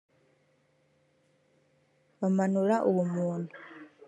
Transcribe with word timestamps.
bamanura 2.19 2.75
uwo 2.89 3.03
muntu 3.13 3.53